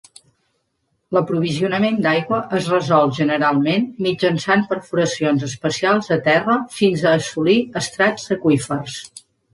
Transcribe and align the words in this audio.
L'aprovisionament 1.15 1.99
d'aigua 2.05 2.39
es 2.59 2.69
resol, 2.73 3.13
generalment, 3.17 3.85
mitjançant 4.07 4.65
perforacions 4.73 5.45
especials 5.49 6.11
a 6.17 6.19
terra 6.31 6.57
fins 6.79 7.05
a 7.07 7.13
assolir 7.21 7.59
estrats 7.83 8.27
aqüífers. 8.39 8.99